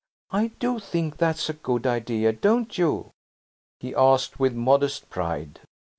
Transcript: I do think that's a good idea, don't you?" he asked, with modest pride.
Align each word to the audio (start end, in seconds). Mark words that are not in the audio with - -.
I 0.31 0.47
do 0.57 0.79
think 0.79 1.17
that's 1.17 1.47
a 1.47 1.53
good 1.53 1.85
idea, 1.85 2.33
don't 2.33 2.75
you?" 2.75 3.11
he 3.79 3.93
asked, 3.93 4.39
with 4.39 4.55
modest 4.55 5.11
pride. 5.11 5.59